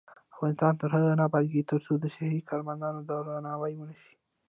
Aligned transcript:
افغانستان 0.33 0.73
تر 0.81 0.89
هغو 0.95 1.11
نه 1.19 1.23
ابادیږي، 1.29 1.61
ترڅو 1.69 1.93
د 1.99 2.05
صحي 2.15 2.39
کارمندانو 2.49 2.99
درناوی 3.09 3.73
ونشي. 3.77 4.13